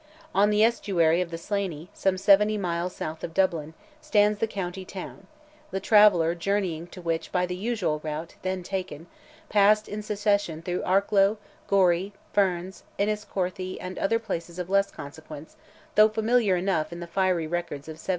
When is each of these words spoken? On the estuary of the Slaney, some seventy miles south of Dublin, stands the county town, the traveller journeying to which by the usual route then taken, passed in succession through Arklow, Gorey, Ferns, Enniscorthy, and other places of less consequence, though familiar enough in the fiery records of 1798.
On 0.33 0.49
the 0.49 0.63
estuary 0.63 1.21
of 1.21 1.29
the 1.29 1.37
Slaney, 1.37 1.91
some 1.93 2.17
seventy 2.17 2.57
miles 2.57 2.95
south 2.95 3.23
of 3.23 3.35
Dublin, 3.35 3.75
stands 4.01 4.39
the 4.39 4.47
county 4.47 4.83
town, 4.83 5.27
the 5.69 5.79
traveller 5.79 6.33
journeying 6.33 6.87
to 6.87 7.01
which 7.03 7.31
by 7.31 7.45
the 7.45 7.55
usual 7.55 7.99
route 7.99 8.33
then 8.41 8.63
taken, 8.63 9.05
passed 9.47 9.87
in 9.87 10.01
succession 10.01 10.63
through 10.63 10.81
Arklow, 10.81 11.37
Gorey, 11.67 12.13
Ferns, 12.33 12.83
Enniscorthy, 12.97 13.79
and 13.79 13.99
other 13.99 14.17
places 14.17 14.57
of 14.57 14.71
less 14.71 14.89
consequence, 14.89 15.55
though 15.93 16.09
familiar 16.09 16.55
enough 16.57 16.91
in 16.91 16.99
the 16.99 17.05
fiery 17.05 17.45
records 17.45 17.87
of 17.87 17.93
1798. 18.01 18.09